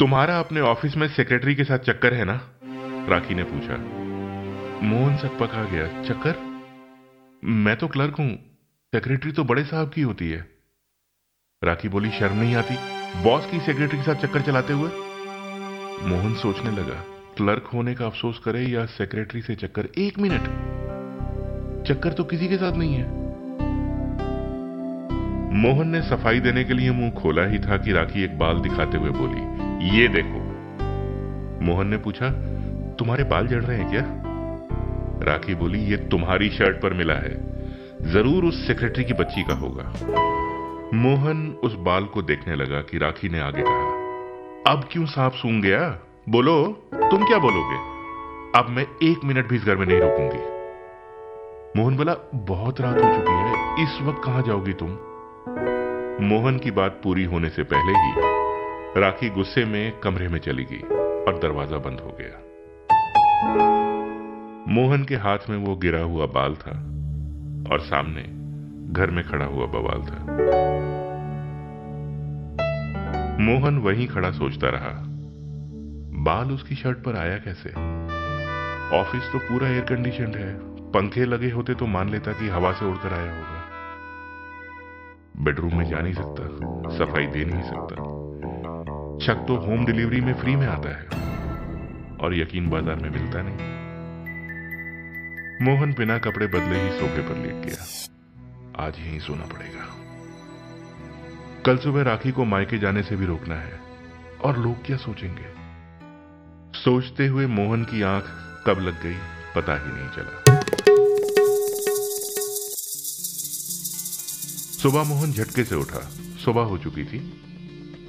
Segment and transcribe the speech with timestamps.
[0.00, 2.40] तुम्हारा अपने ऑफ़िस में सेक्रेटरी के साथ चक्कर है ना?
[3.08, 3.76] राखी ने पूछा।
[4.86, 6.34] मोहन सकपका गया। चक्कर?
[7.44, 8.34] मैं तो क्लर्क हूँ।
[8.94, 10.48] सेक्रेटरी तो बड़े साहब की होती है।
[11.64, 12.74] राखी बोली, शर्म नहीं आती?
[13.22, 14.90] बॉस की सेक्रेटरी के साथ चक्कर चलाते हुए?
[16.02, 17.04] मोहन सोचने लगा
[17.36, 19.88] क्लर्क होने का अफसोस करे या सेक्रेटरी से चक्कर?
[19.98, 20.42] एक मिनट।
[21.88, 23.08] चक्कर तो किसी के साथ नहीं है।
[25.54, 28.98] मोहन ने सफ़ाई देने के लिए मुँह खोला ही था कि राखी एक बाल दिखाते
[28.98, 30.40] हुए बोली ये देखो।
[31.64, 32.30] मोहन ने पूछा,
[32.98, 34.02] तुम्हारे बाल जड़ रहे हैं क्या?
[35.22, 37.34] राखी बोली, ये तुम्हारी शर्ट पर मिला है।
[38.02, 39.84] ज़रूर उस सेक्रेटरी की बच्ची का होगा।
[40.94, 45.62] मोहन उस बाल को देखने लगा कि राखी ने आगे कहा, अब क्यों सांप सूंघ
[45.62, 45.98] गया?
[46.28, 46.62] बोलो,
[46.94, 47.76] तुम क्या बोलोगे?
[48.58, 50.38] अब मैं एक मिनट भी इस घर में नहीं रुकूँगी।
[51.80, 54.88] मोहन बोला, बहुत रात हो चुकी है, इस वक्त कहाँ जाओगी तुम?
[56.26, 58.35] मोहन की बात पूरी होने से पहले ही
[58.96, 60.78] राखी गुस्से में कमरे में चली गई
[61.24, 62.38] और दरवाज़ा बंद हो गया।
[64.68, 66.70] मोहन के हाथ में वो गिरा हुआ बाल था
[67.72, 68.22] और सामने
[68.92, 70.22] घर में खड़ा हुआ बवाल था।
[73.40, 74.92] मोहन वहीं खड़ा सोचता रहा,
[76.24, 77.70] बाल उसकी शर्ट पर आया कैसे?
[78.96, 80.52] ऑफ़िस तो पूरा एयर कंडीशन है,
[80.90, 83.60] पंखे लगे होते तो मान लेता कि हवा से उड़कर आया होगा।
[85.44, 86.42] बेडरूम में जा नहीं सकता,
[86.96, 88.25] सफ़ाई दे नहीं सकता।
[89.26, 91.04] शक तो होम डिलीवरी में फ्री में आता है।
[92.16, 93.56] और यकीन बाज़ार में मिलता नहीं।
[95.66, 97.84] मोहन बिना कपड़े बदले ही सोफे पर लेट गया।
[98.86, 99.86] आज यहीं सोना पड़ेगा।
[101.66, 103.80] कल सुबह राखी को मायके जाने से भी रोकना है।
[104.44, 105.46] और लोग क्या सोचेंगे?
[106.78, 108.24] सोचते हुए मोहन की आँख
[108.66, 109.16] कब लग गई,
[109.56, 110.60] पता ही नहीं चला।
[114.82, 116.00] सुबह मोहन झटके से उठा।
[116.44, 117.42] सुबह हो चुकी थी।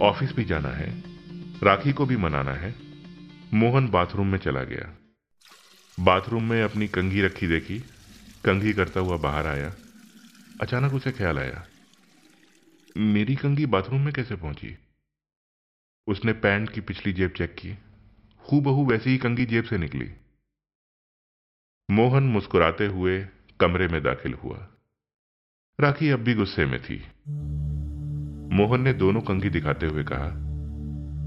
[0.00, 1.02] ऑफ़िस भी जाना है,
[1.62, 2.74] राखी को भी मनाना है।
[3.54, 4.96] मोहन बाथरूम में चला गया।
[6.00, 7.78] बाथरूम में अपनी कंघी रखी देखी,
[8.44, 9.74] कंघी करता हुआ बाहर आया।
[10.60, 11.66] अचानक उसे ख्याल आया।
[12.96, 14.78] मेरी कंघी बाथरूम में कैसे पहुँची?
[16.06, 17.78] उसने पैंट की पिछली जेब चेक की।
[18.52, 20.14] हु बहू वैसी ही कंघी जेब से निकली।
[21.90, 23.26] मोहन मुस्कुराते हुए
[23.60, 24.68] कमरे में दाखिल हुआ।
[25.80, 27.06] राखी अब भी गुस्से में थी।
[28.52, 30.26] मोहन ने दोनों कंघी दिखाते हुए कहा,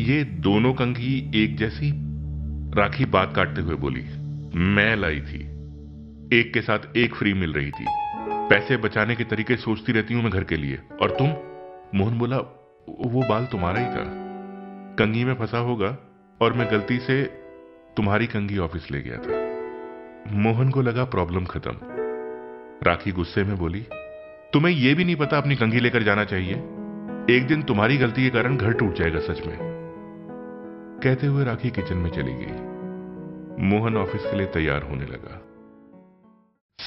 [0.00, 1.92] ये दोनों कंघी एक जैसी
[2.74, 4.04] राखी बात काटते हुए बोली,
[4.54, 5.40] मैं लाई थी।
[6.38, 7.84] एक के साथ एक फ्री मिल रही थी।
[8.50, 11.28] पैसे बचाने के तरीके सोचती रहती हूँ मैं घर के लिए। और तुम?
[11.98, 12.36] मोहन बोला,
[12.88, 14.04] वो बाल तुम्हारा ही था।
[14.98, 15.96] कंघी में फंसा होगा
[16.40, 17.22] और मैं गलती से
[17.96, 19.46] तुम्हारी कंघी ऑफ़िस ले गया था।
[20.32, 21.72] मोहन को लगा प्रॉब्लम खत्म।
[22.82, 23.86] राखी गुस्से में बोली,
[24.52, 26.54] तुम्हें यह भी नहीं पता अपनी कंघी लेकर जाना चाहिए।
[27.30, 29.58] एक दिन तुम्हारी गलती के कारण घर टूट जाएगा सच में।
[31.02, 32.52] कहते हुए राखी किचन में चली गई।
[33.64, 35.42] मोहन ऑफ़िस के लिए तैयार होने लगा।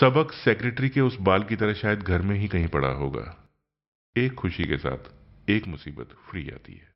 [0.00, 3.48] सबक सेक्रेटरी के उस बाल की तरह शायद घर में ही कहीं पड़ा होगा।
[4.16, 5.10] एक खुशी के साथ
[5.50, 6.88] एक मुसीबत फ्री आती है।